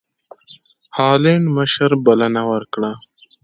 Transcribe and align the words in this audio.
هالنډ 0.97 1.43
مشر 1.57 1.89
بلنه 2.05 2.41
ورکړه. 2.51 2.91